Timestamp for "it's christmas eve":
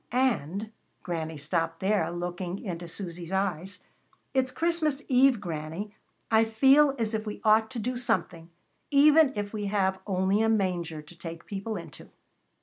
4.33-5.39